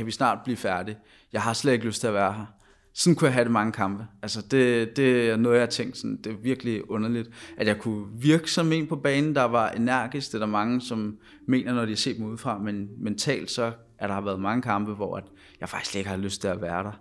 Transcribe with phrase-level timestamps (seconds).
[0.00, 0.98] kan vi snart blive færdige?
[1.32, 2.46] Jeg har slet ikke lyst til at være her.
[2.94, 4.06] Sådan kunne jeg have det mange kampe.
[4.22, 7.78] Altså det, det er noget, jeg har tænkt, sådan, det er virkelig underligt, at jeg
[7.78, 10.28] kunne virke som en på banen, der var energisk.
[10.28, 11.18] Det er der mange, som
[11.48, 14.92] mener, når de ser mig udefra, men mentalt så er der har været mange kampe,
[14.92, 15.24] hvor at
[15.60, 16.92] jeg faktisk ikke har lyst til at være der.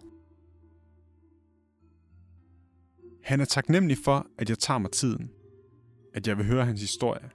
[3.24, 5.32] Han er taknemmelig for, at jeg tager mig tiden.
[6.14, 7.30] At jeg vil høre hans historie.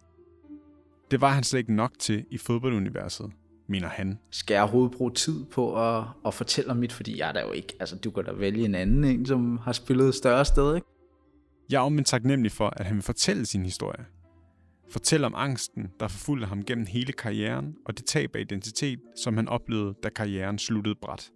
[1.11, 3.33] Det var han slet ikke nok til i fodbolduniverset,
[3.67, 4.19] mener han.
[4.31, 7.43] Skal jeg overhovedet bruge tid på at, at fortælle om mit, fordi jeg er der
[7.43, 7.77] jo ikke.
[7.81, 10.87] Altså, du kan da vælge en anden, en, som har spillet et større sted, ikke?
[11.71, 14.05] Jeg er omvendt taknemmelig for, at han vil fortælle sin historie.
[14.91, 19.37] Fortælle om angsten, der forfulgte ham gennem hele karrieren, og det tab af identitet, som
[19.37, 21.31] han oplevede, da karrieren sluttede bræt.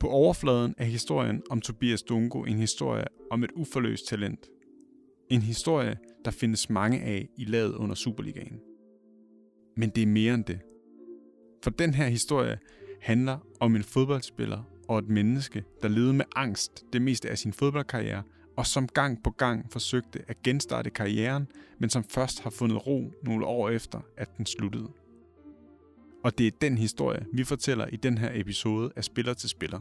[0.00, 4.46] På overfladen er historien om Tobias Dungo en historie om et uforløst talent.
[5.30, 8.60] En historie, der findes mange af i laget under Superligaen.
[9.78, 10.60] Men det er mere end det.
[11.62, 12.58] For den her historie
[13.00, 17.52] handler om en fodboldspiller og et menneske, der levede med angst det meste af sin
[17.52, 18.22] fodboldkarriere,
[18.56, 21.46] og som gang på gang forsøgte at genstarte karrieren,
[21.78, 24.88] men som først har fundet ro nogle år efter, at den sluttede.
[26.24, 29.80] Og det er den historie, vi fortæller i den her episode af Spiller til Spiller.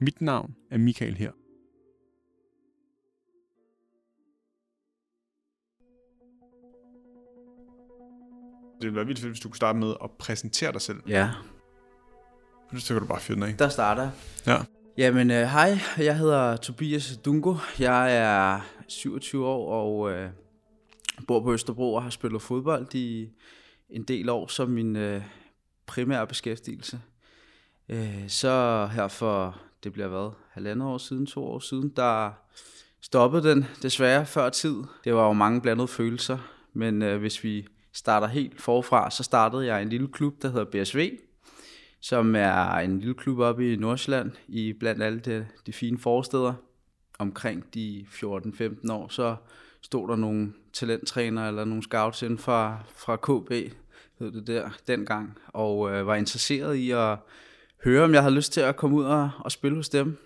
[0.00, 1.32] Mit navn er Michael her.
[8.76, 11.00] Det ville være vildt fedt, hvis du kunne starte med at præsentere dig selv.
[11.08, 11.30] Ja,
[12.78, 13.54] Så kan du bare fyre den af.
[13.58, 14.10] der starter.
[14.46, 14.56] Ja.
[14.98, 17.54] Jamen, øh, hej, jeg hedder Tobias Dungo.
[17.78, 20.30] Jeg er 27 år og øh,
[21.28, 23.28] bor på Østerbro og har spillet fodbold i
[23.90, 25.22] en del år som min øh,
[25.86, 27.00] primære beskæftigelse.
[27.88, 32.30] Øh, så her for, det bliver hvad, halvandet år siden, to år siden, der
[33.00, 34.82] stoppede den desværre før tid.
[35.04, 36.38] Det var jo mange blandede følelser,
[36.72, 37.66] men øh, hvis vi
[37.96, 41.18] starter helt forfra, så startede jeg en lille klub, der hedder BSV,
[42.00, 46.54] som er en lille klub oppe i Nordsjælland, i blandt alle de, de fine forsteder.
[47.18, 49.36] Omkring de 14-15 år, så
[49.82, 53.50] stod der nogle talenttrænere eller nogle scouts inden fra, fra KB,
[54.18, 57.18] hed det der, dengang, og øh, var interesseret i at
[57.84, 60.16] høre, om jeg havde lyst til at komme ud og, og spille hos dem.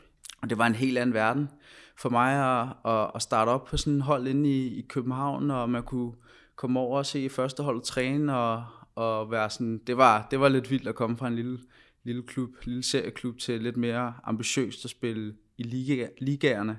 [0.42, 1.48] Og det var en helt anden verden
[1.96, 5.50] for mig at, at, at starte op på sådan en hold inde i, i København,
[5.50, 6.12] og man kunne
[6.60, 10.48] komme over og se første hold træne, og, og være sådan, det var, det var
[10.48, 11.58] lidt vildt at komme fra en lille,
[12.04, 16.78] lille klub, lille serieklub til lidt mere ambitiøst at spille i liga, ligaerne.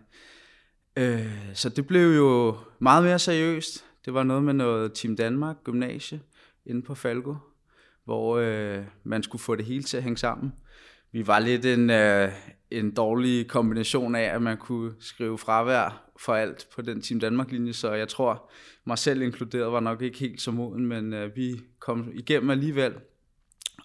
[0.96, 3.86] Øh, så det blev jo meget mere seriøst.
[4.06, 6.22] Det var noget med noget Team Danmark gymnasie
[6.66, 7.36] inde på Falco,
[8.06, 10.54] hvor øh, man skulle få det hele til at hænge sammen.
[11.12, 12.32] Vi var lidt en, øh,
[12.72, 17.74] en dårlig kombination af, at man kunne skrive fravær for alt på den Team Danmark-linje,
[17.74, 18.52] så jeg tror,
[18.86, 22.94] mig selv inkluderet var nok ikke helt så moden, men øh, vi kom igennem alligevel.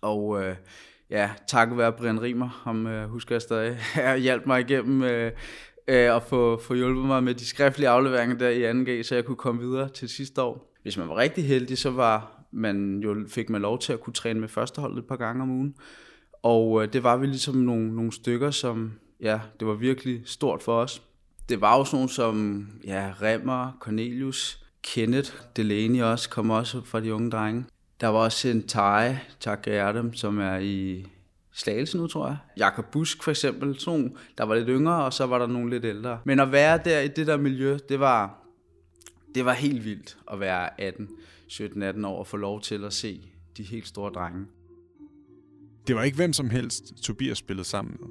[0.03, 0.57] Og øh,
[1.11, 5.33] ja, takket være Brian Rimer, ham øh, husker jeg stadig, har mig igennem øh,
[5.89, 9.25] øh, og få, få hjulpet mig med de skriftlige afleveringer der i 2G, så jeg
[9.25, 10.73] kunne komme videre til sidste år.
[10.83, 14.15] Hvis man var rigtig heldig, så var man jo, fik man lov til at kunne
[14.15, 15.75] træne med førsteholdet et par gange om ugen.
[16.47, 20.63] Og øh, det var vi ligesom nogle, nogle stykker, som, ja, det var virkelig stort
[20.63, 21.03] for os.
[21.49, 27.01] Det var jo sådan nogle som, ja, Remmer, Cornelius, Kenneth, Delaney også, kom også fra
[27.01, 27.65] de unge drenge.
[28.01, 31.07] Der var også en Thaj, Tak Erdem, som er i
[31.53, 32.37] Slagelse nu, tror jeg.
[32.57, 35.71] Jakob Busk for eksempel, sådan nogle, der var lidt yngre, og så var der nogle
[35.71, 36.19] lidt ældre.
[36.25, 38.45] Men at være der i det der miljø, det var,
[39.35, 41.09] det var helt vildt at være 18,
[41.53, 43.21] 17-18 år og få lov til at se
[43.57, 44.47] de helt store drenge.
[45.87, 48.09] Det var ikke hvem som helst, Tobias spillede sammen med.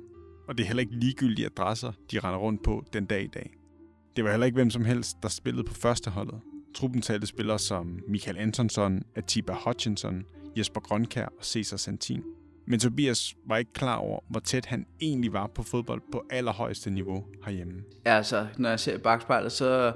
[0.48, 3.54] Og det er heller ikke ligegyldige adresser, de render rundt på den dag i dag.
[4.16, 6.40] Det var heller ikke hvem som helst, der spillede på førsteholdet.
[6.76, 10.24] Truppen talte spillere som Michael Antonsson, Atiba Hutchinson,
[10.58, 12.24] Jesper Grønkær og Cesar Santin.
[12.68, 16.90] Men Tobias var ikke klar over, hvor tæt han egentlig var på fodbold på allerhøjeste
[16.90, 17.84] niveau herhjemme.
[18.06, 19.94] Ja, Altså, når jeg ser i bagspejlet, så,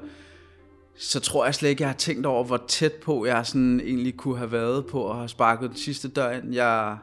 [0.98, 4.18] så tror jeg slet ikke, jeg har tænkt over, hvor tæt på jeg sådan egentlig
[4.18, 6.54] kunne have været på at have sparket den sidste dør ind.
[6.54, 6.98] Jeg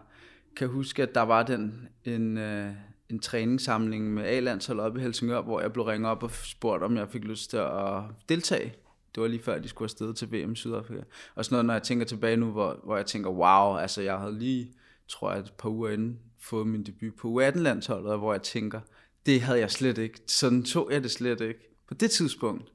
[0.56, 2.72] kan huske, at der var den en, øh,
[3.08, 6.96] en træningssamling med A-landshold oppe i Helsingør, hvor jeg blev ringet op og spurgt, om
[6.96, 8.74] jeg fik lyst til at deltage.
[9.14, 11.02] Det var lige før, de skulle afsted til VM i Sydafrika.
[11.34, 14.18] Og sådan noget, når jeg tænker tilbage nu, hvor, hvor jeg tænker, wow, altså jeg
[14.18, 14.72] havde lige,
[15.08, 18.80] tror jeg, et par uger inden fået min debut på U18-landsholdet, hvor jeg tænker,
[19.26, 20.20] det havde jeg slet ikke.
[20.26, 22.72] Sådan tog jeg det slet ikke på det tidspunkt.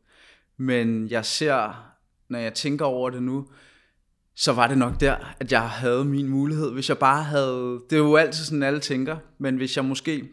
[0.58, 1.92] Men jeg ser,
[2.30, 3.48] når jeg tænker over det nu,
[4.36, 6.72] så var det nok der, at jeg havde min mulighed.
[6.72, 7.80] Hvis jeg bare havde...
[7.90, 9.18] Det er jo altid sådan, alle tænker.
[9.38, 10.30] Men hvis jeg måske...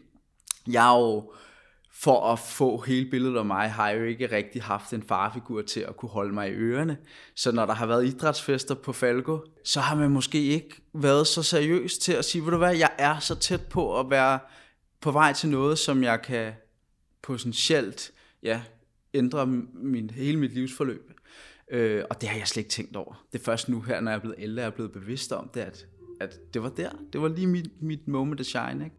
[0.67, 1.31] Jeg er jo
[2.01, 5.61] for at få hele billedet af mig, har jeg jo ikke rigtig haft en farfigur
[5.61, 6.97] til at kunne holde mig i ørerne.
[7.35, 11.43] Så når der har været idrætsfester på Falco, så har man måske ikke været så
[11.43, 14.39] seriøs til at sige, ved du hvad, jeg er så tæt på at være
[15.01, 16.53] på vej til noget, som jeg kan
[17.21, 18.11] potentielt
[18.43, 18.61] ja,
[19.13, 21.11] ændre min, hele mit livsforløb.
[21.71, 23.25] Øh, og det har jeg slet ikke tænkt over.
[23.31, 25.49] Det er først nu her, når jeg er blevet ældre, jeg er blevet bevidst om
[25.53, 25.87] det, at,
[26.19, 26.89] at det var der.
[27.13, 28.95] Det var lige mit, mit moment of shine, ikke?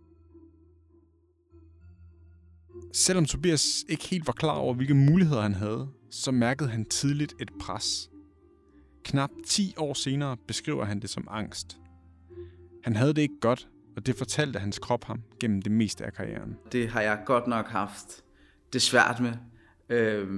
[2.93, 7.35] Selvom Tobias ikke helt var klar over, hvilke muligheder han havde, så mærkede han tidligt
[7.41, 8.11] et pres.
[9.05, 11.79] Knap 10 år senere beskriver han det som angst.
[12.85, 16.13] Han havde det ikke godt, og det fortalte hans krop ham gennem det meste af
[16.13, 16.57] karrieren.
[16.73, 18.25] Det har jeg godt nok haft
[18.73, 19.33] det svært med.
[19.89, 20.29] Øhm,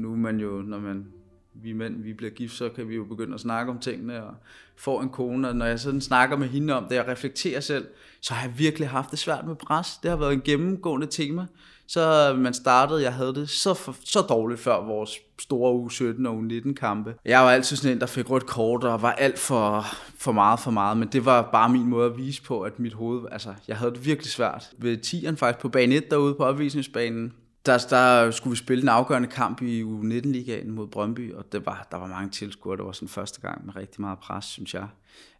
[0.00, 1.06] nu er man jo, når man
[1.54, 4.34] vi mænd, vi bliver gift, så kan vi jo begynde at snakke om tingene og
[4.76, 5.48] få en kone.
[5.48, 7.86] Og når jeg sådan snakker med hende om det og reflekterer selv,
[8.20, 9.98] så har jeg virkelig haft det svært med pres.
[10.02, 11.46] Det har været en gennemgående tema.
[11.86, 15.88] Så øh, man startede, jeg havde det så, for, så dårligt før vores store u
[15.88, 17.14] 17 og u 19 kampe.
[17.24, 19.84] Jeg var altid sådan en, der fik rødt kort og var alt for,
[20.18, 22.92] for meget for meget, men det var bare min måde at vise på, at mit
[22.92, 24.70] hoved, altså jeg havde det virkelig svært.
[24.78, 27.32] Ved 10'eren faktisk på bane 1 derude på opvisningsbanen,
[27.66, 31.86] der, der skulle vi spille en afgørende kamp i U19-ligaen mod Brøndby, og det var,
[31.90, 32.76] der var mange tilskuere.
[32.76, 34.86] Det var sådan første gang med rigtig meget pres, synes jeg.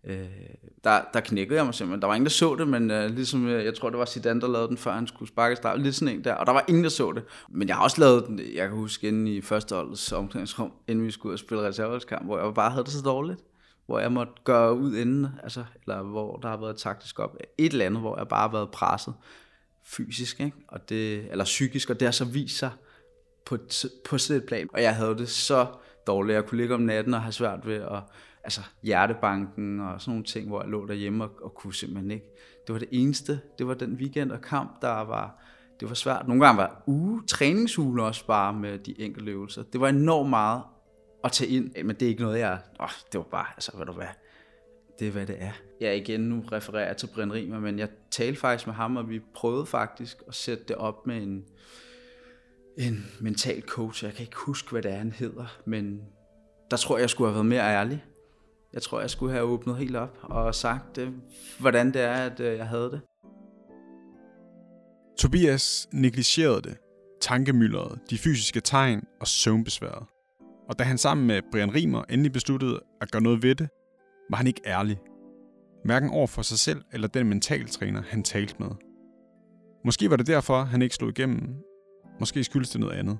[0.04, 0.26] Øh,
[0.84, 2.02] der, der knækkede jeg mig simpelthen.
[2.02, 4.40] Der var ingen, der så det, men øh, ligesom, øh, jeg tror, det var Zidane,
[4.40, 5.80] der lavede den, før han skulle sparke start.
[5.80, 7.22] Lidt sådan en der, og der var ingen, der så det.
[7.48, 11.06] Men jeg har også lavet den, jeg kan huske, inden i første holdets omklædningsrum, inden
[11.06, 13.40] vi skulle ud og spille reserveholdskamp, hvor jeg bare havde det så dårligt
[13.86, 17.36] hvor jeg måtte gøre ud inden, altså, eller hvor der har været taktisk op.
[17.58, 19.14] Et eller andet, hvor jeg bare har været presset
[19.84, 20.56] fysisk, ikke?
[20.68, 22.70] Og det, eller psykisk, og det har så vist sig
[23.44, 23.58] på,
[24.04, 24.68] på sådan et plan.
[24.72, 25.66] Og jeg havde det så
[26.06, 26.34] dårligt.
[26.34, 28.02] Jeg kunne ligge om natten og have svært ved at,
[28.44, 32.26] altså hjertebanken og sådan nogle ting, hvor jeg lå derhjemme og, og kunne simpelthen ikke.
[32.66, 33.40] Det var det eneste.
[33.58, 35.42] Det var den weekend og kamp, der var,
[35.80, 36.28] det var svært.
[36.28, 39.62] Nogle gange var uge, træningsugen også bare med de enkelte øvelser.
[39.62, 40.62] Det var enormt meget
[41.24, 42.58] at tage ind, men det er ikke noget, jeg...
[42.80, 44.06] Åh, det var bare, altså, hvad du hvad,
[44.98, 45.52] det er, hvad det er.
[45.80, 49.08] Ja, igen, nu refererer jeg til Brind Riemer, men jeg talte faktisk med ham, og
[49.08, 51.44] vi prøvede faktisk at sætte det op med en,
[52.78, 54.04] en mental coach.
[54.04, 56.00] Jeg kan ikke huske, hvad det er, han hedder, men
[56.70, 58.04] der tror jeg, jeg skulle have været mere ærlig.
[58.72, 61.12] Jeg tror, jeg skulle have åbnet helt op og sagt, øh,
[61.58, 63.00] hvordan det er, at øh, jeg havde det.
[65.18, 66.76] Tobias negligerede det,
[67.20, 70.06] tankemyldrede, de fysiske tegn og søvnbesværet.
[70.68, 73.68] Og da han sammen med Brian Rimer endelig besluttede at gøre noget ved det,
[74.30, 74.98] var han ikke ærlig.
[75.84, 78.70] Hverken over for sig selv eller den mentaltræner, han talte med.
[79.84, 81.54] Måske var det derfor, han ikke slog igennem.
[82.20, 83.18] Måske skyldes det noget andet.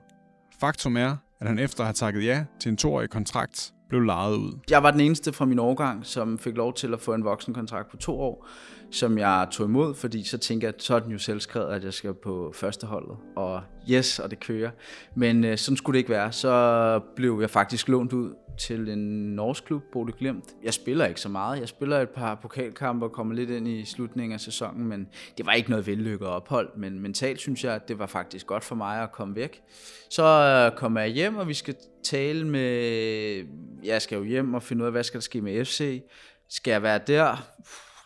[0.60, 4.36] Faktum er, at han efter at have takket ja til en toårig kontrakt, blev lejet
[4.36, 4.58] ud.
[4.70, 7.90] Jeg var den eneste fra min årgang, som fik lov til at få en voksenkontrakt
[7.90, 8.48] på to år,
[8.90, 11.84] som jeg tog imod, fordi så tænkte jeg, at så er den jo selvskrevet, at
[11.84, 13.16] jeg skal på førsteholdet.
[13.36, 14.70] Og yes, og det kører.
[15.14, 16.32] Men øh, sådan skulle det ikke være.
[16.32, 20.44] Så blev jeg faktisk lånt ud til en norsk klub, Bode Glemt.
[20.62, 21.60] Jeg spiller ikke så meget.
[21.60, 25.08] Jeg spiller et par pokalkampe og kommer lidt ind i slutningen af sæsonen, men
[25.38, 26.68] det var ikke noget vellykket ophold.
[26.76, 29.62] Men mentalt synes jeg, at det var faktisk godt for mig at komme væk.
[30.10, 31.74] Så øh, kommer jeg hjem, og vi skal
[32.04, 33.44] tale med...
[33.84, 36.02] Jeg skal jo hjem og finde ud af, hvad skal der ske med FC.
[36.48, 37.46] Skal jeg være der?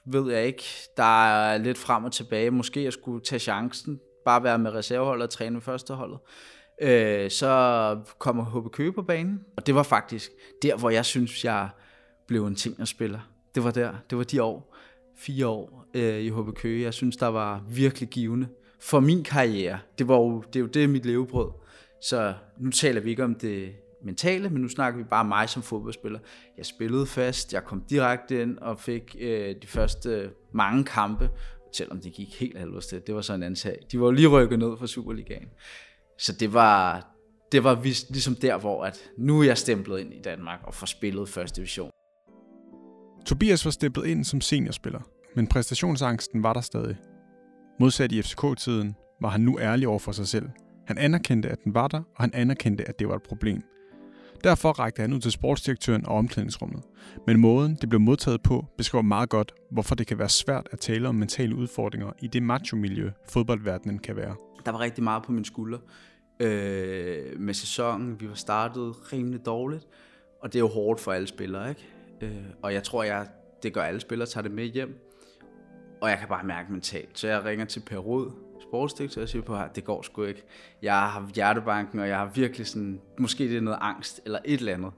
[0.06, 0.64] Ved jeg ikke.
[0.96, 2.50] Der er lidt frem og tilbage.
[2.50, 4.00] Måske jeg skulle tage chancen.
[4.26, 6.18] Bare være med reserveholdet og træne med førsteholdet.
[6.82, 10.30] Øh, så kommer HB Køge på banen, og det var faktisk
[10.62, 11.68] der, hvor jeg synes, jeg
[12.26, 13.20] blev en ting spiller.
[13.54, 14.76] Det var der, det var de år,
[15.18, 16.82] fire år øh, i HB Køge.
[16.82, 18.48] Jeg synes, der var virkelig givende
[18.80, 19.78] for min karriere.
[19.98, 21.50] Det, var jo, det er jo det, mit levebrød.
[22.02, 23.72] Så nu taler vi ikke om det
[24.04, 26.18] mentale, men nu snakker vi bare om mig som fodboldspiller.
[26.56, 31.30] Jeg spillede fast, jeg kom direkte ind og fik øh, de første mange kampe,
[31.76, 33.02] selvom det gik helt alvorligt til.
[33.06, 33.78] Det var så en anden sag.
[33.92, 35.48] De var lige rykket ned fra Superligaen.
[36.18, 37.06] Så det var,
[37.52, 40.86] det var ligesom der, hvor at nu er jeg stemplet ind i Danmark og får
[40.86, 41.90] spillet første division.
[43.26, 45.00] Tobias var stemplet ind som seniorspiller,
[45.36, 46.96] men præstationsangsten var der stadig.
[47.80, 50.48] Modsat i FCK-tiden var han nu ærlig over for sig selv.
[50.86, 53.62] Han anerkendte, at den var der, og han anerkendte, at det var et problem.
[54.46, 56.82] Derfor rækte han ud til sportsdirektøren og omklædningsrummet.
[57.26, 60.80] Men måden, det blev modtaget på, beskriver meget godt, hvorfor det kan være svært at
[60.80, 64.34] tale om mentale udfordringer i det macho-miljø, fodboldverdenen kan være
[64.66, 65.78] der var rigtig meget på min skulder
[66.40, 68.20] øh, med sæsonen.
[68.20, 69.86] Vi var startet rimelig dårligt,
[70.42, 71.86] og det er jo hårdt for alle spillere, ikke?
[72.20, 73.26] Øh, og jeg tror, jeg,
[73.62, 74.98] det gør alle spillere, tager det med hjem.
[76.00, 77.18] Og jeg kan bare mærke mentalt.
[77.18, 77.98] Så jeg ringer til Per
[78.62, 80.44] sportsdirektør, og siger på, at det går sgu ikke.
[80.82, 84.60] Jeg har hjertebanken, og jeg har virkelig sådan, måske det er noget angst, eller et
[84.60, 84.92] eller andet.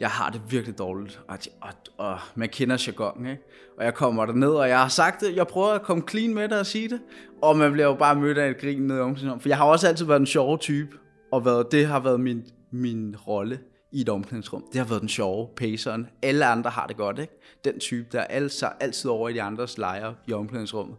[0.00, 3.42] jeg har det virkelig dårligt, og, og, og man kender jargon, ikke?
[3.78, 6.48] Og jeg kommer ned og jeg har sagt det, jeg prøver at komme clean med
[6.48, 7.00] det og sige det,
[7.42, 9.64] og man bliver jo bare mødt af et grin ned i omklædningsrummet, for jeg har
[9.64, 10.96] også altid været en sjov type,
[11.32, 13.60] og været, det har været min, min rolle
[13.92, 14.64] i et omklædningsrum.
[14.72, 16.06] Det har været den sjove, paceren.
[16.22, 17.40] Alle andre har det godt, ikke?
[17.64, 20.96] Den type, der er altid, altid over i de andres lejre i omklædningsrummet.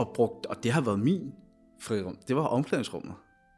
[0.00, 1.32] Og, brugt, og det har været min
[1.80, 2.18] frirum.
[2.28, 3.14] Det var omklædningsrummet.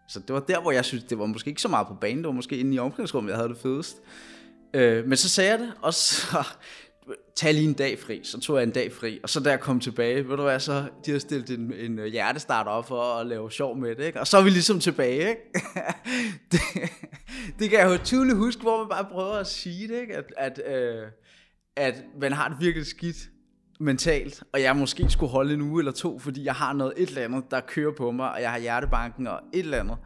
[0.09, 2.19] Så det var der, hvor jeg synes, det var måske ikke så meget på banen,
[2.19, 3.97] det var måske inde i omklædningsrummet, jeg havde det fedest.
[4.75, 6.47] Øh, men så sagde jeg det, og så
[7.37, 8.21] tag lige en dag fri.
[8.25, 10.61] Så tog jeg en dag fri, og så da jeg kom tilbage, ved du hvad,
[10.61, 14.05] så de havde stillet en, en øh, hjertestart op for at lave sjov med det,
[14.05, 14.21] ikke?
[14.21, 15.29] og så er vi ligesom tilbage.
[15.29, 15.43] Ikke?
[16.53, 16.61] det,
[17.59, 20.17] det kan jeg jo tydeligt huske, hvor man bare prøver at sige det, ikke?
[20.17, 21.07] At, at, øh,
[21.77, 23.17] at man har det virkelig skidt
[23.83, 27.09] mentalt, og jeg måske skulle holde en uge eller to, fordi jeg har noget et
[27.09, 29.97] eller andet, der kører på mig, og jeg har hjertebanken og et eller andet.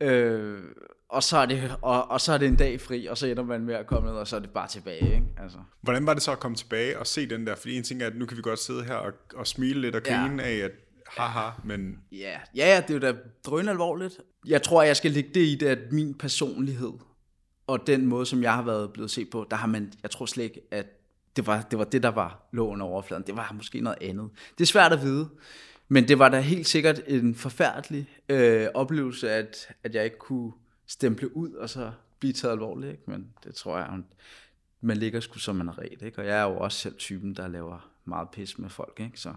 [0.00, 0.60] Øh,
[1.08, 3.42] og så, er det, og, og så er det en dag fri, og så ender
[3.42, 5.14] man med at komme ned, og så er det bare tilbage.
[5.14, 5.26] Ikke?
[5.42, 5.58] Altså.
[5.80, 7.54] Hvordan var det så at komme tilbage og se den der?
[7.54, 9.94] Fordi en ting er, at nu kan vi godt sidde her og, og smile lidt
[9.94, 10.48] og grine ja.
[10.48, 10.70] af, at
[11.08, 11.98] haha, men...
[12.12, 12.16] Ja,
[12.56, 14.20] ja, ja det er jo da drøn alvorligt.
[14.46, 16.92] Jeg tror, jeg skal lægge det i det, at min personlighed,
[17.66, 20.26] og den måde, som jeg har været blevet set på, der har man, jeg tror
[20.26, 20.86] slet ikke, at
[21.36, 23.24] det var, det var det, der var lå under overfladen.
[23.26, 24.30] Det var måske noget andet.
[24.58, 25.28] Det er svært at vide.
[25.88, 30.52] Men det var da helt sikkert en forfærdelig øh, oplevelse, at, at jeg ikke kunne
[30.86, 32.92] stemple ud og så blive taget alvorligt.
[32.92, 33.02] Ikke?
[33.06, 33.88] Men det tror jeg,
[34.80, 36.02] man ligger sgu som man er ret.
[36.02, 36.18] Ikke?
[36.18, 39.00] Og jeg er jo også selv typen, der laver meget pis med folk.
[39.00, 39.20] Ikke?
[39.20, 39.34] Så,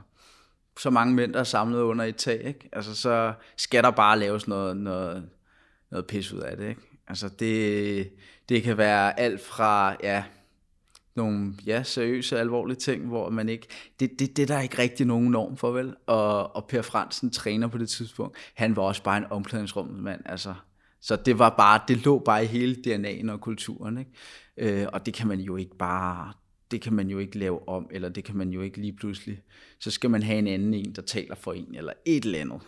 [0.79, 2.43] så mange mænd, der er samlet under et tag.
[2.43, 2.69] Ikke?
[2.71, 5.29] Altså, så skal der bare laves noget, noget,
[5.89, 6.69] noget pis ud af det.
[6.69, 6.81] Ikke?
[7.07, 8.11] Altså, det,
[8.49, 10.23] det kan være alt fra, ja,
[11.15, 13.67] nogle ja, seriøse, alvorlige ting, hvor man ikke...
[13.99, 15.95] Det, det, det der er ikke rigtig nogen norm for, vel?
[16.05, 18.37] Og, og Per Fransen træner på det tidspunkt.
[18.53, 20.53] Han var også bare en omklædningsrummand, altså.
[21.01, 24.11] Så det var bare, det lå bare i hele DNA'en og kulturen, ikke?
[24.57, 26.33] Øh, og det kan man jo ikke bare,
[26.71, 29.41] det kan man jo ikke lave om, eller det kan man jo ikke lige pludselig.
[29.79, 32.61] Så skal man have en anden en, der taler for en, eller et eller andet.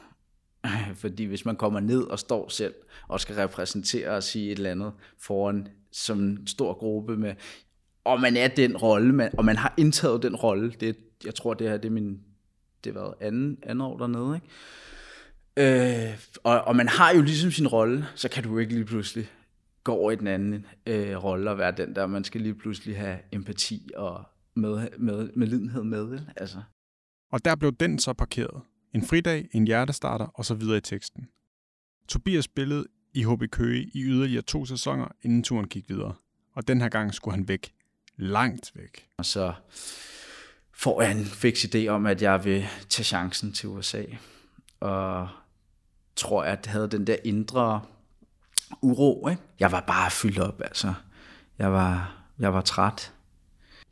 [1.01, 2.73] Fordi hvis man kommer ned og står selv,
[3.07, 7.35] og skal repræsentere og sige et eller andet foran som en stor gruppe med,
[8.07, 10.73] og man er den rolle, man, og man har indtaget den rolle.
[10.79, 12.19] Det, jeg tror, det her det er min,
[12.83, 14.47] det har været anden, anden år dernede, ikke?
[15.57, 19.29] Øh, og, og man har jo ligesom sin rolle, så kan du ikke lige pludselig
[19.83, 22.07] gå over i den anden øh, rolle og være den der.
[22.07, 24.23] Man skal lige pludselig have empati og
[24.55, 26.29] med, med, med lidenhed med, vel?
[26.37, 26.57] Altså.
[27.31, 28.61] Og der blev den så parkeret.
[28.93, 31.27] En fridag, en hjertestarter og så videre i teksten.
[32.07, 36.13] Tobias spillede i HB Køge i yderligere to sæsoner, inden turen gik videre.
[36.55, 37.71] Og den her gang skulle han væk
[38.17, 39.07] langt væk.
[39.17, 39.53] Og så
[40.73, 44.03] får jeg en fix idé om, at jeg vil tage chancen til USA.
[44.79, 45.29] Og
[46.15, 47.81] tror, jeg, at det havde den der indre
[48.81, 49.27] uro.
[49.27, 49.41] Ikke?
[49.59, 50.93] Jeg var bare fyldt op, altså.
[51.59, 53.13] Jeg var, jeg var træt.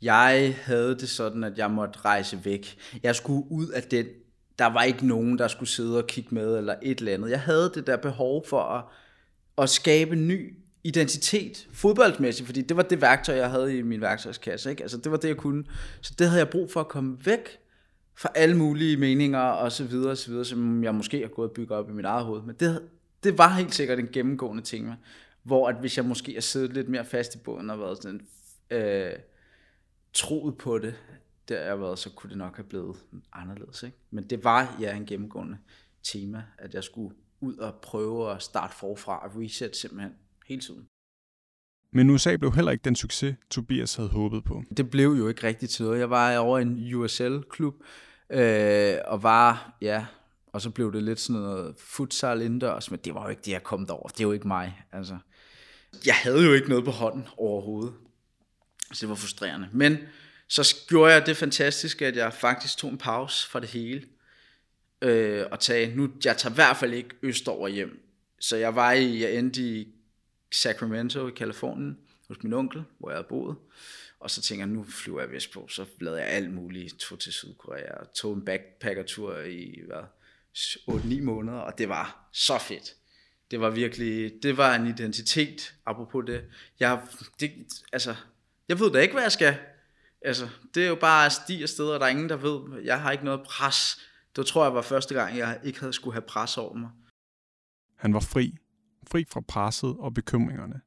[0.02, 2.78] Jeg havde det sådan, at jeg måtte rejse væk.
[3.02, 4.06] Jeg skulle ud af den.
[4.58, 7.30] Der var ikke nogen, der skulle sidde og kigge med, eller et eller andet.
[7.30, 8.84] Jeg havde det der behov for at,
[9.58, 14.00] at skabe en ny identitet fodboldmæssigt, fordi det var det værktøj, jeg havde i min
[14.00, 14.70] værktøjskasse.
[14.70, 14.82] Ikke?
[14.82, 15.64] Altså, det var det, jeg kunne.
[16.00, 17.58] Så det havde jeg brug for at komme væk
[18.14, 21.48] fra alle mulige meninger og så videre, og så videre, som jeg måske har gået
[21.48, 22.42] og bygget op i mit eget hoved.
[22.42, 22.82] Men det,
[23.24, 24.94] det var helt sikkert en gennemgående ting,
[25.42, 28.20] hvor at hvis jeg måske har siddet lidt mere fast i båden og været sådan,
[28.70, 29.12] øh,
[30.12, 30.94] troet på det,
[31.48, 32.96] der jeg været, så kunne det nok have blevet
[33.32, 33.82] anderledes.
[33.82, 33.96] Ikke?
[34.10, 35.58] Men det var ja en gennemgående
[36.02, 40.12] tema, at jeg skulle ud og prøve at starte forfra og reset simpelthen
[40.48, 40.88] hele tiden.
[41.92, 44.62] Men USA blev heller ikke den succes, Tobias havde håbet på.
[44.76, 45.98] Det blev jo ikke rigtigt til noget.
[45.98, 47.74] Jeg var over i en USL-klub,
[48.30, 50.06] øh, og var, ja,
[50.46, 53.52] og så blev det lidt sådan noget futsal indendørs, men det var jo ikke det,
[53.52, 54.08] jeg kom derover.
[54.08, 55.18] Det er jo ikke mig, altså.
[56.06, 57.94] Jeg havde jo ikke noget på hånden overhovedet.
[58.92, 59.68] Så det var frustrerende.
[59.72, 59.98] Men
[60.48, 64.02] så gjorde jeg det fantastiske, at jeg faktisk tog en pause fra det hele.
[65.02, 68.00] Øh, og tage, nu, jeg tager i hvert fald ikke østover hjem.
[68.40, 69.95] Så jeg var i, jeg endte i
[70.52, 71.98] Sacramento i Kalifornien
[72.28, 73.56] hos min onkel, hvor jeg havde boet.
[74.20, 75.68] Og så tænker jeg, nu flyver jeg vestpå.
[75.68, 76.98] Så lavede jeg alt muligt.
[76.98, 80.02] Tog til Sydkorea og tog en backpackertur i hvad,
[80.56, 82.94] 8-9 måneder, og det var så fedt.
[83.50, 86.44] Det var virkelig, det var en identitet, apropos det.
[86.80, 87.02] Jeg,
[87.40, 87.52] det,
[87.92, 88.14] altså,
[88.68, 89.56] jeg ved da ikke, hvad jeg skal.
[90.22, 92.82] Altså, det er jo bare at stige afsted, og der er ingen, der ved.
[92.82, 94.00] Jeg har ikke noget pres.
[94.36, 96.90] Det tror jeg var første gang, jeg ikke havde skulle have pres over mig.
[97.96, 98.54] Han var fri
[99.10, 100.80] fri fra presset og bekymringerne.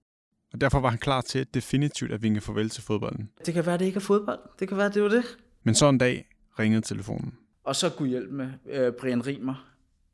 [0.53, 3.29] Og derfor var han klar til definitivt at vinke farvel til fodbolden.
[3.45, 4.39] Det kan være, det ikke er fodbold.
[4.59, 5.23] Det kan være, det var det.
[5.63, 7.33] Men så en dag ringede telefonen.
[7.63, 9.69] Og så kunne hjælpe med øh, Brian Rimer,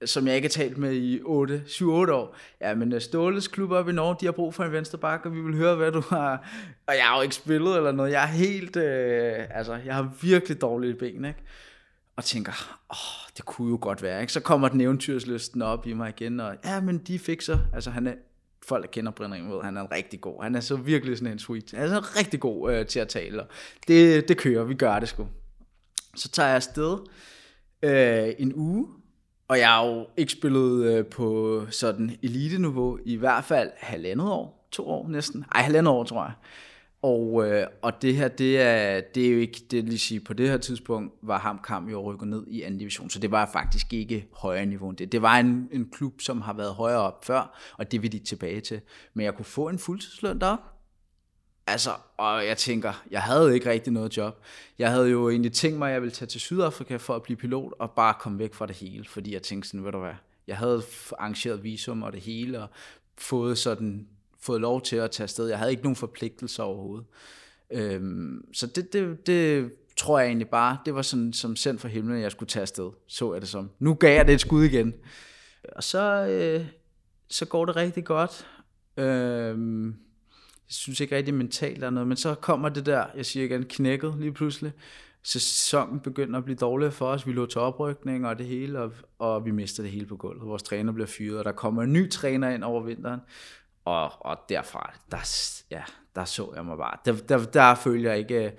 [0.05, 2.35] som jeg ikke har talt med i 8, 7-8 år.
[2.61, 5.25] Ja, men øh, Ståles klub op i Norge, de har brug for en venstre bak,
[5.25, 6.49] og vi vil høre, hvad du har...
[6.87, 8.11] Og jeg har jo ikke spillet eller noget.
[8.11, 8.75] Jeg er helt...
[8.75, 11.39] Øh, altså, jeg har virkelig dårlige ben, ikke?
[12.15, 14.33] Og tænker, åh, det kunne jo godt være, ikke?
[14.33, 17.59] Så kommer den eventyrslysten op i mig igen, og ja, men de fikser.
[17.73, 18.13] Altså, han er,
[18.65, 20.43] folk, der kender Brian ved, han er rigtig god.
[20.43, 21.71] Han er så virkelig sådan en sweet.
[21.71, 23.41] Han er så rigtig god øh, til at tale.
[23.41, 23.47] Og
[23.87, 25.27] det, det kører, vi gør det sgu.
[26.15, 26.97] Så tager jeg afsted
[27.83, 28.87] øh, en uge,
[29.47, 34.67] og jeg har jo ikke spillet øh, på sådan elite-niveau i hvert fald halvandet år,
[34.71, 35.45] to år næsten.
[35.55, 36.33] Ej, halvandet år, tror jeg.
[37.05, 40.33] Og, øh, og det her, det er, det er jo ikke, det lige sige, på
[40.33, 43.93] det her tidspunkt var Hamkamp jo rykket ned i anden division, så det var faktisk
[43.93, 45.11] ikke højere niveau end det.
[45.11, 48.19] Det var en, en klub, som har været højere op før, og det vil de
[48.19, 48.81] tilbage til.
[49.13, 50.59] Men jeg kunne få en fuldtidsløn derop.
[51.67, 54.43] Altså, og jeg tænker, jeg havde ikke rigtig noget job.
[54.79, 57.37] Jeg havde jo egentlig tænkt mig, at jeg ville tage til Sydafrika for at blive
[57.37, 60.13] pilot, og bare komme væk fra det hele, fordi jeg tænkte sådan, ved du hvad,
[60.47, 60.83] jeg havde
[61.19, 62.67] arrangeret visum og det hele, og
[63.17, 64.07] fået sådan
[64.45, 65.47] fået lov til at tage afsted.
[65.47, 67.05] Jeg havde ikke nogen forpligtelser overhovedet.
[67.71, 71.87] Øhm, så det, det, det tror jeg egentlig bare, det var sådan som sendt fra
[71.87, 72.91] himlen, at jeg skulle tage afsted.
[73.07, 73.69] Så jeg det som.
[73.79, 74.93] Nu gav jeg det et skud igen.
[75.75, 76.67] Og så, øh,
[77.29, 78.47] så går det rigtig godt.
[78.97, 79.87] Øhm,
[80.67, 83.63] jeg synes ikke rigtig mentalt der noget, men så kommer det der, jeg siger igen,
[83.63, 84.71] knækket lige pludselig.
[85.23, 87.27] Sæsonen begynder at blive dårligere for os.
[87.27, 90.47] Vi lå til oprykning og det hele, og, og vi mister det hele på gulvet.
[90.47, 93.19] Vores træner bliver fyret, og der kommer en ny træner ind over vinteren.
[93.85, 95.17] Og, og derfra, der,
[95.71, 95.83] ja,
[96.15, 96.97] der så jeg mig bare.
[97.05, 98.51] Der, der, der følte jeg ikke,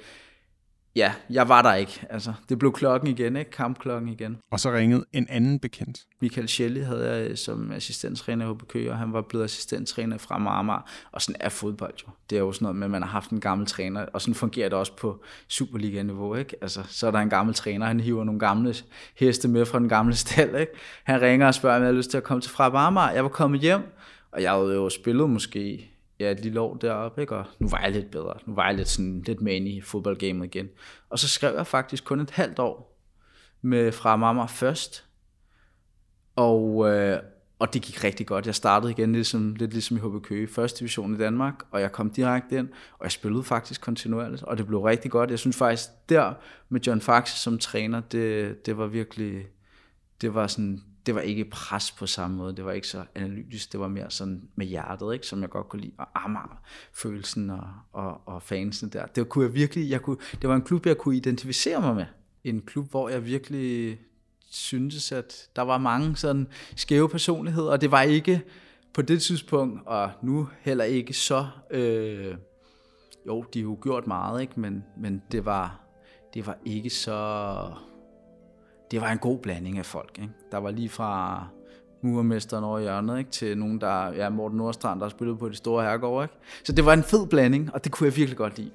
[0.96, 2.06] ja, jeg var der ikke.
[2.10, 3.50] Altså, det blev klokken igen, ikke?
[3.50, 4.38] Kampklokken igen.
[4.50, 6.00] Og så ringede en anden bekendt.
[6.20, 10.90] Michael Shelley havde jeg som assistenttræner i HBK, og han var blevet assistenttræner fra Marmar.
[11.12, 12.12] Og sådan er fodbold jo.
[12.30, 14.34] Det er jo sådan noget med, at man har haft en gammel træner, og sådan
[14.34, 16.56] fungerer det også på Superliga-niveau, ikke?
[16.62, 18.74] Altså, så er der en gammel træner, han hiver nogle gamle
[19.14, 20.72] heste med fra den gamle stald, ikke?
[21.04, 23.10] Han ringer og spørger, om jeg har lyst til at komme til fra Marmar.
[23.10, 23.82] Jeg var kommet hjem,
[24.36, 25.90] og jeg havde jo spillet måske
[26.20, 27.36] ja, et lille år deroppe, ikke?
[27.36, 28.34] og nu var jeg lidt bedre.
[28.46, 30.68] Nu var jeg lidt, sådan, lidt med i fodboldgamet igen.
[31.10, 32.98] Og så skrev jeg faktisk kun et halvt år
[33.62, 35.04] med fra mamma først.
[36.36, 37.18] Og, øh,
[37.58, 38.46] og det gik rigtig godt.
[38.46, 41.92] Jeg startede igen ligesom, lidt ligesom i HB Køge, første division i Danmark, og jeg
[41.92, 45.30] kom direkte ind, og jeg spillede faktisk kontinuerligt, og det blev rigtig godt.
[45.30, 46.34] Jeg synes faktisk, der
[46.68, 49.46] med John Faxe som træner, det, det var virkelig,
[50.20, 53.72] det var sådan, det var ikke pres på samme måde, det var ikke så analytisk,
[53.72, 57.50] det var mere sådan med hjertet, ikke, som jeg godt kunne lide, og Amager, følelsen
[57.50, 59.06] og, og, og fansen der.
[59.06, 62.06] Det kunne jeg virkelig, jeg kunne, det var en klub, jeg kunne identificere mig med.
[62.44, 63.98] En klub, hvor jeg virkelig
[64.50, 68.42] syntes, at der var mange sådan skæve personligheder, og det var ikke
[68.94, 72.34] på det tidspunkt, og nu heller ikke så, øh,
[73.26, 74.60] jo, de har jo gjort meget, ikke?
[74.60, 75.80] Men, men det var,
[76.34, 77.70] det var ikke så
[78.90, 80.18] det var en god blanding af folk.
[80.18, 80.32] Ikke?
[80.52, 81.44] Der var lige fra
[82.02, 83.30] murmesteren over hjørnet, ikke?
[83.30, 86.24] til nogen, der, ja, Morten Nordstrand, der spillede på de store herregårde.
[86.24, 86.34] Ikke?
[86.64, 88.70] Så det var en fed blanding, og det kunne jeg virkelig godt lide.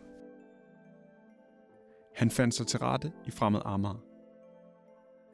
[2.15, 4.03] Han fandt sig til rette i fremmed Amager.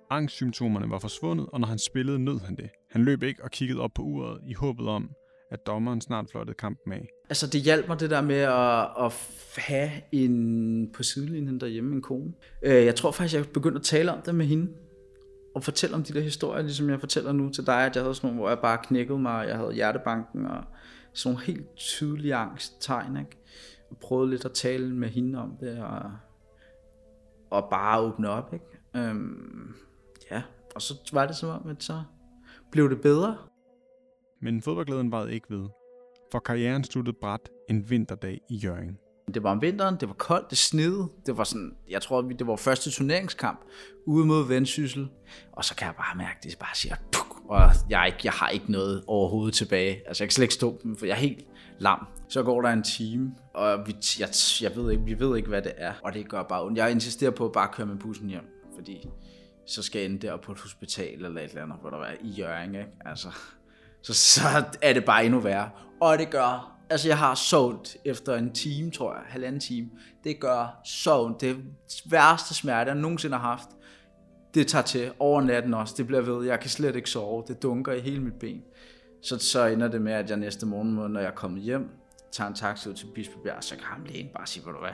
[0.10, 2.70] Angstsymptomerne var forsvundet, og når han spillede, nød han det.
[2.92, 5.10] Han løb ikke og kiggede op på uret i håbet om,
[5.52, 7.08] at dommeren snart flottede kampen af.
[7.30, 9.14] Altså det hjalp mig det der med at, at
[9.58, 12.34] have en på sidelinjen derhjemme, en kone.
[12.62, 14.72] Øh, jeg tror faktisk, jeg begyndte at tale om det med hende.
[15.56, 18.16] Og fortælle om de der historier, ligesom jeg fortæller nu til dig, at jeg havde
[18.16, 20.64] sådan nogle, hvor jeg bare knækkede mig, og jeg havde hjertebanken, og
[21.14, 23.38] sådan nogle helt tydelige angsttegn, ikke?
[23.90, 26.12] Og prøvede lidt at tale med hende om det, og,
[27.50, 28.66] og bare åbne op, ikke?
[28.96, 29.76] Øhm,
[30.32, 30.42] ja,
[30.76, 32.02] og så var det som om, at så
[32.72, 33.38] blev det bedre.
[34.42, 35.70] Men fodboldglæden varede ikke ved,
[36.32, 38.98] for karrieren sluttede bræt en vinterdag i Jørgen.
[39.34, 41.08] Det var om vinteren, det var koldt, det snede.
[41.26, 43.60] Det var sådan, jeg tror, det var første turneringskamp
[44.06, 45.10] ude mod Vendsyssel.
[45.52, 48.34] Og så kan jeg bare mærke, at det bare siger, puk, og jeg, ikke, jeg
[48.34, 50.08] har ikke noget overhovedet tilbage.
[50.08, 51.46] Altså, jeg kan slet ikke stå dem, for jeg er helt
[51.80, 52.08] lam.
[52.30, 54.30] Så går der en time, og vi, jeg,
[54.62, 55.94] jeg ved ikke, vi ved ikke, hvad det er.
[56.04, 56.78] Og det gør bare ondt.
[56.78, 58.46] Jeg insisterer på at bare køre med bussen hjem,
[58.76, 59.10] fordi
[59.66, 62.16] så skal jeg ende der på et hospital eller et eller andet, hvor der er
[62.24, 62.90] i Jørgen, ikke?
[63.06, 63.30] Altså,
[64.08, 64.42] så, så
[64.82, 65.70] er det bare endnu værre.
[66.02, 69.90] Og det gør, altså jeg har sovet efter en time, tror jeg, halvanden time.
[70.24, 71.42] Det gør så ondt.
[71.42, 71.58] Det
[72.06, 73.70] værste smerte, jeg nogensinde har haft.
[74.54, 75.94] Det tager til over natten også.
[75.98, 76.46] Det bliver ved.
[76.46, 77.44] Jeg kan slet ikke sove.
[77.48, 78.62] Det dunker i hele mit ben.
[79.24, 81.90] Så, så ender det med, at jeg næste morgen, når jeg er kommet hjem,
[82.32, 84.90] tager en taxa ud til Bispebjerg, så kan ham lægen bare sige, hvad du hvad,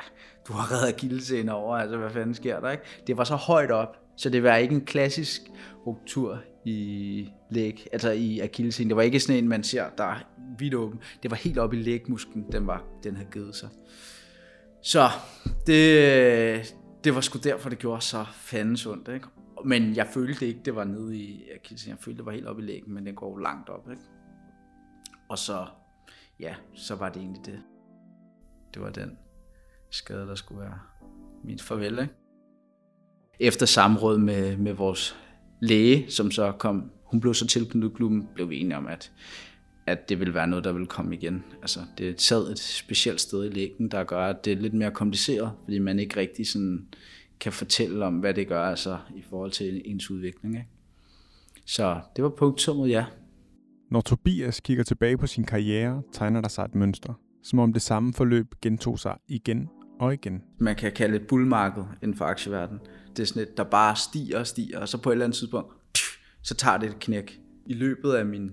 [0.47, 2.83] du har reddet gildesen over, altså hvad fanden sker der, ikke?
[3.07, 5.41] Det var så højt op, så det var ikke en klassisk
[5.87, 8.89] ruptur i læg, altså i akillescenen.
[8.89, 10.19] Det var ikke sådan en, man ser, der er
[10.57, 10.99] vidt åben.
[11.23, 13.69] Det var helt oppe i lægmusklen, den, var, den havde givet sig.
[14.81, 15.09] Så
[15.67, 19.07] det, det var sgu derfor, det gjorde så fandens ondt.
[19.07, 19.27] Ikke?
[19.65, 22.61] Men jeg følte ikke, det var nede i, jeg, jeg følte, det var helt oppe
[22.61, 24.01] i lægen, men det går langt op, ikke?
[25.29, 25.65] Og så,
[26.39, 27.59] ja, så var det egentlig det.
[28.73, 29.17] Det var den
[29.91, 30.79] skade, der skulle være
[31.43, 32.13] mit farvel, ikke?
[33.39, 35.17] Efter samråd med, med vores
[35.61, 39.11] læge, som så kom, hun blev så tilknyttet klubben, blev vi enige om, at,
[39.85, 41.43] at det ville være noget, der ville komme igen.
[41.61, 44.91] Altså, det sad et specielt sted i lægen, der gør, at det er lidt mere
[44.91, 46.87] kompliceret, fordi man ikke rigtig sådan
[47.39, 50.55] kan fortælle om, hvad det gør altså, i forhold til ens udvikling.
[50.55, 50.67] Ikke?
[51.65, 53.05] Så det var punktummet, ja.
[53.91, 57.13] Når Tobias kigger tilbage på sin karriere, tegner der sig et mønster.
[57.43, 60.43] Som om det samme forløb gentog sig igen og igen.
[60.57, 62.81] Man kan kalde et bullmarked inden for aktieverdenen.
[63.17, 65.37] Det er sådan et, der bare stiger og stiger, og så på et eller andet
[65.37, 65.73] tidspunkt,
[66.43, 67.39] så tager det et knæk.
[67.65, 68.51] I løbet af min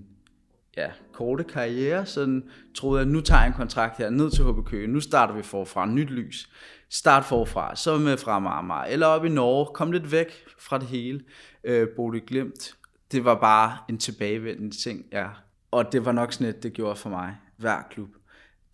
[0.77, 2.41] ja, korte karriere, så
[2.75, 5.43] troede jeg, nu tager jeg en kontrakt her ned til HB Køge, nu starter vi
[5.43, 6.49] forfra, nyt lys.
[6.89, 10.87] Start forfra, så med fra Marmar, eller op i Norge, kom lidt væk fra det
[10.87, 11.21] hele.
[11.63, 12.75] Øh, Bodø glemt.
[13.11, 15.27] det var bare en tilbagevendende ting, ja.
[15.71, 18.09] Og det var nok sådan et, det gjorde for mig, hver klub.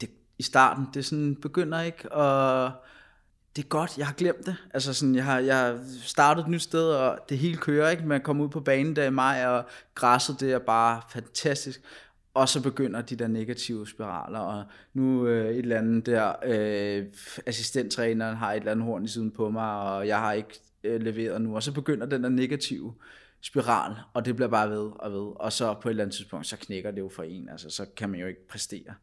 [0.01, 2.71] Det, I starten, det sådan begynder ikke at
[3.57, 4.55] det er godt, jeg har glemt det.
[4.73, 8.05] Altså sådan, jeg har, jeg har startet et nyt sted, og det hele kører, ikke?
[8.05, 9.65] Man kommer ud på banen der i maj, og
[9.95, 11.81] græsset det er bare fantastisk.
[12.33, 17.05] Og så begynder de der negative spiraler, og nu øh, et eller andet der, øh,
[17.45, 21.01] assistenttræneren har et eller andet horn i siden på mig, og jeg har ikke øh,
[21.01, 22.93] leveret nu, og så begynder den der negative
[23.41, 26.47] spiral, og det bliver bare ved og ved, og så på et eller andet tidspunkt,
[26.47, 28.93] så knækker det jo for en, altså så kan man jo ikke præstere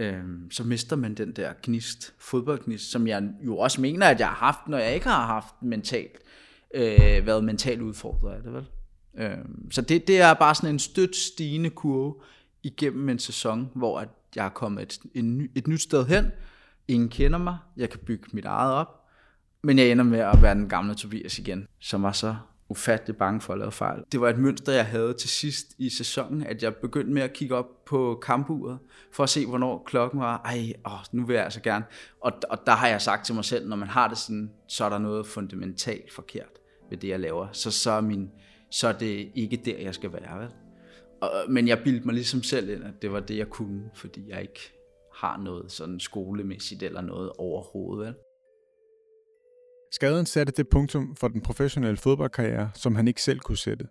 [0.00, 4.28] øh, så mister man den der gnist, fodboldgnist, som jeg jo også mener, at jeg
[4.28, 6.18] har haft, når jeg ikke har haft mentalt,
[6.74, 8.66] øh, været mentalt udfordret af det, vel?
[9.18, 9.38] Øh,
[9.70, 12.14] så det, det er bare sådan en stødt stigende kurve
[12.62, 16.26] igennem en sæson, hvor at jeg er kommet et, en, et nyt sted hen,
[16.88, 19.08] ingen kender mig, jeg kan bygge mit eget op,
[19.62, 22.36] men jeg ender med at være den gamle Tobias igen, som var så
[22.70, 24.04] ufattelig bange for at lave fejl.
[24.12, 27.32] Det var et mønster, jeg havde til sidst i sæsonen, at jeg begyndte med at
[27.32, 28.78] kigge op på kampuret,
[29.12, 30.42] for at se, hvornår klokken var.
[30.44, 31.84] Ej, åh, nu vil jeg altså gerne.
[32.20, 34.84] Og, og der har jeg sagt til mig selv, når man har det sådan, så
[34.84, 37.48] er der noget fundamentalt forkert ved det, jeg laver.
[37.52, 38.30] Så, så, er, min,
[38.70, 40.38] så er det ikke der, jeg skal være.
[40.38, 40.48] Vel?
[41.20, 44.28] Og, men jeg bildte mig ligesom selv ind, at det var det, jeg kunne, fordi
[44.28, 44.72] jeg ikke
[45.14, 48.06] har noget sådan skolemæssigt eller noget overhovedet.
[48.06, 48.14] Vel?
[49.92, 53.84] Skaden satte det punktum for den professionelle fodboldkarriere, som han ikke selv kunne sætte.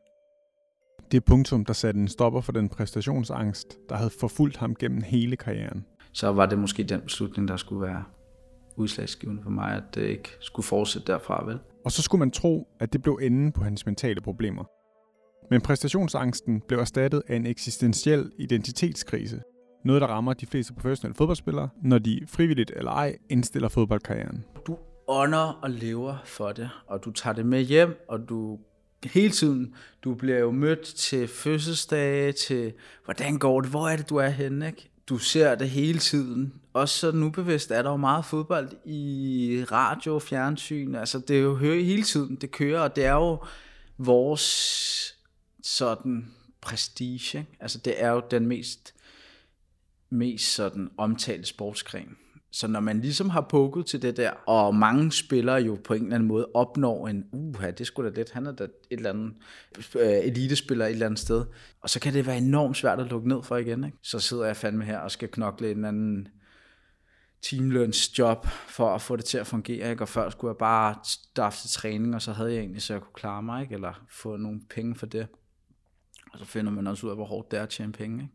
[1.11, 5.35] Det punktum, der satte en stopper for den præstationsangst, der havde forfulgt ham gennem hele
[5.35, 5.85] karrieren.
[6.13, 8.03] Så var det måske den beslutning, der skulle være
[8.75, 11.59] udslagsgivende for mig, at det ikke skulle fortsætte derfra, vel?
[11.85, 14.63] Og så skulle man tro, at det blev enden på hans mentale problemer.
[15.51, 19.41] Men præstationsangsten blev erstattet af en eksistentiel identitetskrise.
[19.85, 24.45] Noget, der rammer de fleste professionelle fodboldspillere, når de frivilligt eller ej indstiller fodboldkarrieren.
[24.67, 24.77] Du
[25.09, 28.59] ånder og lever for det, og du tager det med hjem, og du
[29.05, 32.73] hele tiden, du bliver jo mødt til fødselsdage, til
[33.05, 34.89] hvordan går det, hvor er det, du er henne, ikke?
[35.09, 36.53] Du ser det hele tiden.
[36.73, 41.41] Også så nu bevidst er der jo meget fodbold i radio, fjernsyn, altså det er
[41.41, 43.43] jo hører hele tiden, det kører, og det er jo
[43.97, 45.15] vores
[45.63, 47.57] sådan prestige, ikke?
[47.59, 48.93] altså det er jo den mest,
[50.09, 52.17] mest sådan omtalte sportsgren.
[52.51, 56.03] Så når man ligesom har pukket til det der, og mange spillere jo på en
[56.03, 59.09] eller anden måde opnår en, uha, det skulle da lidt, han er da et eller
[59.09, 59.33] andet
[59.95, 61.45] øh, elitespiller et eller andet sted,
[61.81, 63.83] og så kan det være enormt svært at lukke ned for igen.
[63.83, 63.97] Ikke?
[64.03, 66.27] Så sidder jeg fandme her og skal knokle en eller anden
[67.41, 70.03] teamlønsjob for at få det til at fungere, ikke?
[70.03, 73.01] og før skulle jeg bare starte til træning, og så havde jeg egentlig, så jeg
[73.01, 73.73] kunne klare mig, ikke?
[73.75, 75.27] eller få nogle penge for det.
[76.33, 78.23] Og så finder man også ud af, hvor hårdt det er at tjene penge.
[78.23, 78.33] Ikke?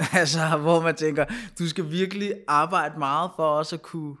[0.20, 1.24] altså, hvor man tænker,
[1.58, 4.16] du skal virkelig arbejde meget for også at kunne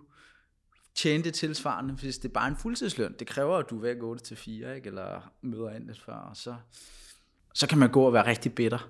[0.94, 3.14] tjene det tilsvarende, hvis det er bare en fuldtidsløn.
[3.18, 4.88] Det kræver, at du er væk 8 til 4, ikke?
[4.88, 6.54] eller møder ind lidt før, og så,
[7.54, 8.88] så kan man gå og være rigtig bitter,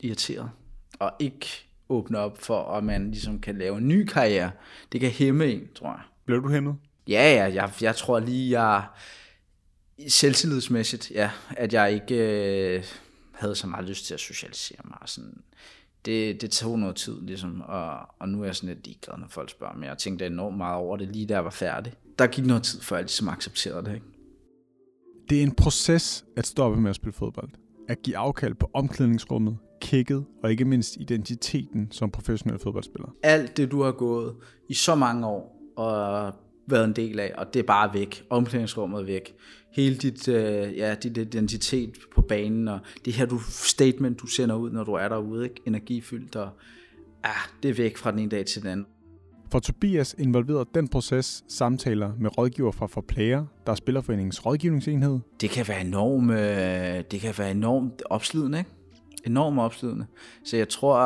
[0.00, 0.50] irriteret,
[0.98, 1.46] og ikke
[1.88, 4.50] åbne op for, at man ligesom kan lave en ny karriere.
[4.92, 6.02] Det kan hæmme en, tror jeg.
[6.24, 6.76] Blev du hæmmet?
[7.08, 8.84] Ja, ja, jeg, jeg tror lige, jeg
[10.08, 12.84] selvtillidsmæssigt, ja, at jeg ikke øh,
[13.34, 14.98] havde så meget lyst til at socialisere mig.
[15.06, 15.42] Sådan,
[16.04, 19.26] det, det tog noget tid, ligesom, og, og nu er jeg sådan lidt ligeglad, når
[19.28, 19.86] folk spørger mig.
[19.86, 21.92] Jeg tænkte enormt meget over det, lige da jeg var færdig.
[22.18, 23.94] Der gik noget tid, før jeg ligesom accepterede det.
[23.94, 24.06] Ikke?
[25.30, 27.50] Det er en proces at stoppe med at spille fodbold.
[27.88, 33.08] At give afkald på omklædningsrummet, kicket og ikke mindst identiteten som professionel fodboldspiller.
[33.22, 34.36] Alt det, du har gået
[34.68, 36.32] i så mange år og
[36.70, 38.24] været en del af, og det er bare væk.
[38.30, 39.34] Omklædningsrummet er væk
[39.72, 44.56] hele dit, øh, ja, dit identitet på banen, og det her du, statement, du sender
[44.56, 45.60] ud, når du er derude, ikke?
[45.66, 46.48] energifyldt, og
[47.24, 47.30] ja,
[47.62, 48.86] det er væk fra den ene dag til den anden.
[49.52, 55.18] For Tobias involverede den proces samtaler med rådgiver fra Forplayer, der er Spillerforeningens rådgivningsenhed.
[55.40, 58.70] Det kan være enormt, øh, det kan være enormt opslidende, ikke?
[59.26, 60.06] Enormt opslidende.
[60.44, 60.96] Så jeg tror,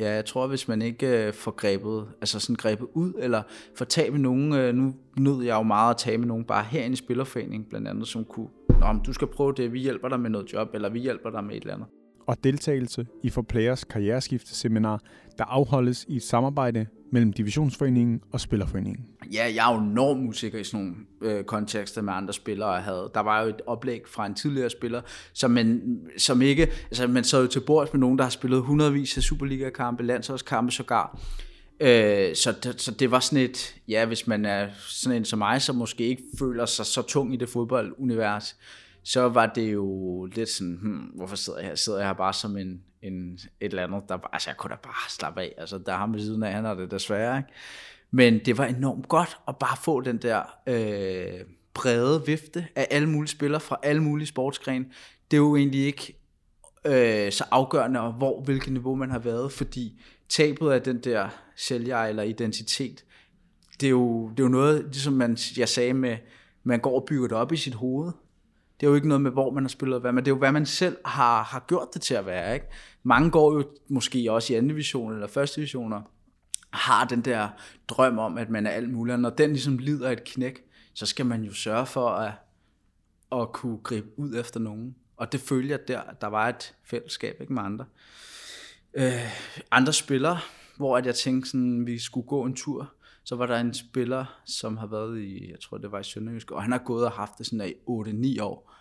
[0.00, 3.42] ja, jeg tror, hvis man ikke øh, får grebet, altså sådan grebet ud, eller
[3.76, 6.64] får tag med nogen, øh, nu nød jeg jo meget at tage med nogen bare
[6.64, 8.48] herinde i Spillerforeningen, blandt andet, som kunne,
[8.80, 11.44] Nå, du skal prøve det, vi hjælper dig med noget job, eller vi hjælper dig
[11.44, 11.88] med et eller andet
[12.26, 15.00] og deltagelse i For Players karriereskifteseminar,
[15.38, 19.06] der afholdes i et samarbejde mellem Divisionsforeningen og Spillerforeningen.
[19.32, 20.84] Ja, jeg er jo enormt usikker i sådan
[21.20, 23.10] nogle øh, kontekster med andre spillere, jeg havde.
[23.14, 25.00] Der var jo et oplæg fra en tidligere spiller,
[25.32, 28.62] som, man, som ikke, altså man sad jo til bords med nogen, der har spillet
[28.62, 31.18] hundredvis af Superliga-kampe, landsholdskampe sågar.
[31.80, 35.38] Øh, så, det, så det var sådan et, ja, hvis man er sådan en som
[35.38, 38.56] mig, som måske ikke føler sig så tung i det fodboldunivers,
[39.04, 41.74] så var det jo lidt sådan, hmm, hvorfor sidder jeg her?
[41.74, 44.70] Sidder jeg her bare som en, en, et eller andet, der bare, altså jeg kunne
[44.70, 47.36] da bare slappe af, altså der er ham ved siden af, han er det desværre,
[47.38, 47.48] ikke?
[48.10, 51.40] Men det var enormt godt at bare få den der øh,
[51.74, 54.84] brede vifte af alle mulige spillere fra alle mulige sportsgrene.
[55.30, 56.18] Det er jo egentlig ikke
[56.84, 61.98] øh, så afgørende, hvor hvilket niveau man har været, fordi tabet af den der sælger
[61.98, 63.04] eller identitet,
[63.80, 66.16] det er jo, det er jo noget, ligesom man, jeg sagde med,
[66.62, 68.12] man går og bygger det op i sit hoved,
[68.84, 70.38] det er jo ikke noget med, hvor man har spillet hvad, men det er jo,
[70.38, 72.54] hvad man selv har, har gjort det til at være.
[72.54, 72.66] Ikke?
[73.02, 76.02] Mange går jo måske også i anden division eller første divisioner,
[76.70, 77.48] har den der
[77.88, 81.06] drøm om, at man er alt muligt, og når den ligesom lider et knæk, så
[81.06, 82.32] skal man jo sørge for at,
[83.32, 84.94] at kunne gribe ud efter nogen.
[85.16, 87.84] Og det følger der, der var et fællesskab ikke med andre.
[88.94, 89.12] Øh,
[89.70, 90.38] andre spillere,
[90.76, 92.93] hvor at jeg tænkte, sådan, vi skulle gå en tur,
[93.24, 96.50] så var der en spiller, som har været i, jeg tror det var i Sønderjysk,
[96.50, 98.72] og han har gået og haft det sådan i 8-9 år.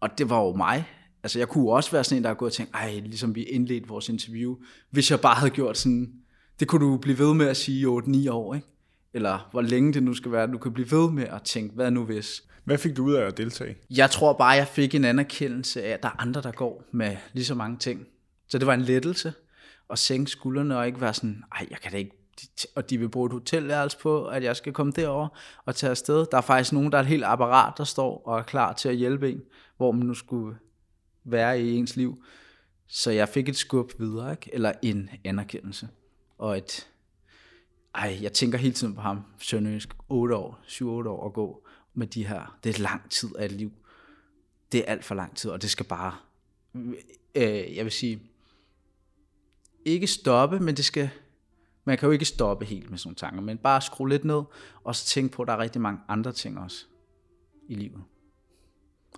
[0.00, 0.88] Og det var jo mig.
[1.22, 3.42] Altså jeg kunne også være sådan en, der har gået og tænkt, ej, ligesom vi
[3.42, 4.56] indledte vores interview,
[4.90, 6.12] hvis jeg bare havde gjort sådan,
[6.60, 8.66] det kunne du blive ved med at sige i 8-9 år, ikke?
[9.14, 11.90] Eller hvor længe det nu skal være, du kan blive ved med at tænke, hvad
[11.90, 12.42] nu hvis?
[12.64, 13.76] Hvad fik du ud af at deltage?
[13.90, 17.16] Jeg tror bare, jeg fik en anerkendelse af, at der er andre, der går med
[17.32, 18.06] lige så mange ting.
[18.48, 19.32] Så det var en lettelse
[19.90, 22.21] at sænke skuldrene og ikke være sådan, ej, jeg kan da ikke
[22.74, 25.28] og de vil bruge et hotelværelse på, at jeg skal komme derover
[25.64, 26.26] og tage afsted.
[26.30, 28.88] Der er faktisk nogen, der er et helt apparat, der står og er klar til
[28.88, 29.42] at hjælpe en,
[29.76, 30.56] hvor man nu skulle
[31.24, 32.24] være i ens liv.
[32.86, 34.50] Så jeg fik et skub videre, ikke?
[34.52, 35.88] eller en anerkendelse.
[36.38, 36.88] Og et,
[37.94, 42.06] ej, jeg tænker hele tiden på ham, Sønderjysk, 8 år, 7-8 år at gå med
[42.06, 42.58] de her.
[42.64, 43.72] Det er lang tid af et liv.
[44.72, 46.16] Det er alt for lang tid, og det skal bare,
[47.34, 48.22] øh, jeg vil sige,
[49.84, 51.10] ikke stoppe, men det skal,
[51.84, 54.42] man kan jo ikke stoppe helt med sådan nogle tanker, men bare skrue lidt ned,
[54.84, 56.84] og så tænke på, at der er rigtig mange andre ting også
[57.68, 58.02] i livet.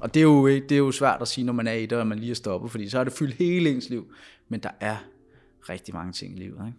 [0.01, 1.99] Og det er, jo, det er jo svært at sige, når man er i det,
[1.99, 4.13] og man lige er stoppet, fordi så har det fyldt hele ens liv.
[4.49, 4.97] Men der er
[5.69, 6.67] rigtig mange ting i livet.
[6.67, 6.79] Ikke?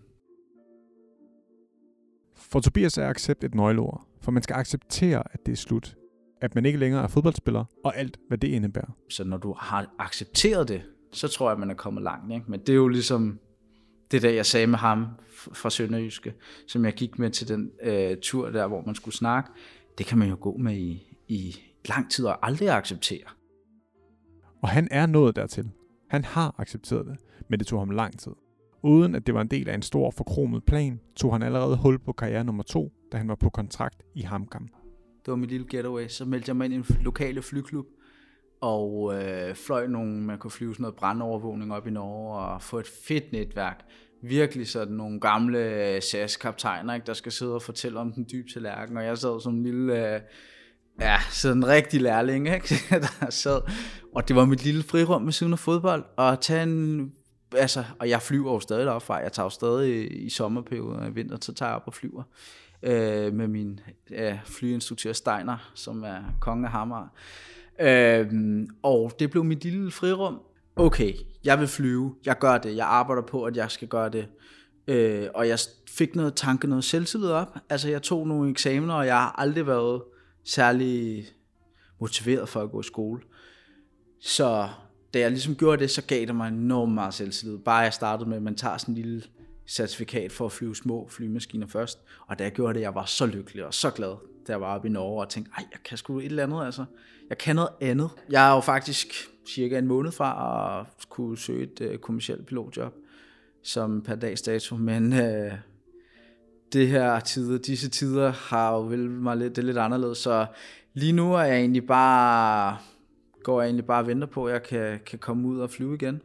[2.35, 5.97] For Tobias er accept et nøgleord, for man skal acceptere, at det er slut.
[6.41, 8.97] At man ikke længere er fodboldspiller, og alt, hvad det indebærer.
[9.09, 12.33] Så når du har accepteret det, så tror jeg, at man er kommet langt.
[12.33, 12.45] Ikke?
[12.47, 13.39] Men det er jo ligesom
[14.15, 15.05] det der, jeg sagde med ham
[15.53, 16.33] fra Sønderjyske,
[16.67, 19.49] som jeg gik med til den øh, tur der, hvor man skulle snakke,
[19.97, 21.55] det kan man jo gå med i, i
[21.89, 23.27] lang tid og aldrig acceptere.
[24.61, 25.69] Og han er nået dertil.
[26.09, 27.17] Han har accepteret det,
[27.49, 28.31] men det tog ham lang tid.
[28.83, 31.99] Uden at det var en del af en stor forkromet plan, tog han allerede hul
[31.99, 34.67] på karriere nummer to, da han var på kontrakt i Hamkam.
[35.25, 36.07] Det var mit lille getaway.
[36.07, 37.85] Så meldte jeg mig ind i en lokale flyklub,
[38.61, 42.79] og øh, fløj nogle, man kunne flyve sådan noget brandovervågning op i Norge, og få
[42.79, 43.85] et fedt netværk.
[44.23, 48.49] Virkelig sådan nogle gamle øh, SAS-kaptajner, ikke, der skal sidde og fortælle om den dybe
[48.53, 50.21] tallerken, og jeg sad som en lille, øh,
[51.01, 52.75] ja, sådan en rigtig lærling, ikke,
[53.21, 53.61] der sad,
[54.15, 57.11] og det var mit lille frirum med siden af fodbold, og tage en,
[57.55, 61.07] altså, og jeg flyver jo stadig derfra, jeg tager jo stadig i, i sommerperioden og
[61.07, 62.23] i vinter, så tager jeg op og flyver
[62.83, 63.79] øh, med min
[64.11, 67.07] øh, flyinstruktør Steiner, som er konge af Hammer.
[67.79, 68.27] Øh,
[68.83, 70.41] og det blev mit lille frirum,
[70.75, 74.27] okay, jeg vil flyve, jeg gør det, jeg arbejder på, at jeg skal gøre det.
[74.87, 75.59] Øh, og jeg
[75.89, 77.57] fik noget tanke, noget selvtillid op.
[77.69, 80.01] Altså jeg tog nogle eksamener, og jeg har aldrig været
[80.43, 81.25] særlig
[81.99, 83.21] motiveret for at gå i skole.
[84.21, 84.69] Så
[85.13, 87.57] da jeg ligesom gjorde det, så gav det mig enormt meget selvtillid.
[87.57, 89.23] Bare jeg startede med, at man tager sådan en lille
[89.67, 91.99] certifikat for at flyve små flymaskiner først.
[92.27, 94.15] Og da jeg gjorde det, jeg var så lykkelig og så glad,
[94.47, 96.65] da jeg var oppe i Norge og tænkte, ej, jeg kan sgu et eller andet,
[96.65, 96.85] altså.
[97.29, 98.09] Jeg kan noget andet.
[98.29, 99.07] Jeg er jo faktisk
[99.47, 102.93] cirka en måned fra at kunne søge et øh, kommersielt pilotjob
[103.63, 105.53] som per dags dato, men øh,
[106.73, 110.45] det her tider, disse tider har jo vel mig lidt, det er lidt anderledes, så
[110.93, 112.77] lige nu er jeg egentlig bare,
[113.43, 115.95] går jeg egentlig bare og venter på, at jeg kan, kan komme ud og flyve
[115.95, 116.21] igen,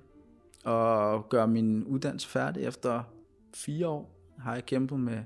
[0.65, 3.03] og gøre min uddannelse færdig efter
[3.55, 5.19] fire år, har jeg kæmpet med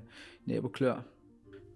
[0.45, 1.01] næb og klør.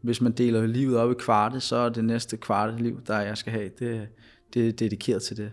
[0.01, 3.38] Hvis man deler livet op i kvarte, så er det næste kvarte liv, der jeg
[3.38, 4.07] skal have, det,
[4.53, 5.51] det er dedikeret til det.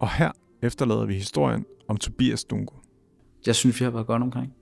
[0.00, 2.74] Og her efterlader vi historien om Tobias Dungo.
[3.46, 4.54] Jeg synes, vi har været godt omkring.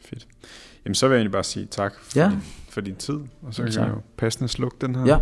[0.00, 0.28] Fedt.
[0.84, 2.30] Jamen, så vil jeg egentlig bare sige tak for, Ja.
[2.30, 3.86] din, for din tid, og så kan tak.
[3.86, 5.06] jeg jo passende slukke den her.
[5.06, 5.18] Ja.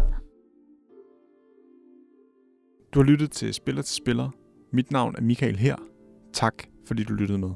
[2.94, 4.30] Du har lyttet til Spiller til Spiller.
[4.72, 5.76] Mit navn er Michael her.
[6.32, 6.54] Tak,
[6.86, 7.50] fordi du lyttede med.